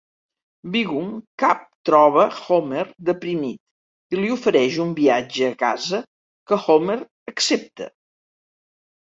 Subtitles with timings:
[0.75, 1.09] Wiggum
[1.43, 6.01] cap troba Homer deprimit i li ofereix un viatge a casa,
[6.49, 6.99] que Homer
[7.35, 7.93] accepta.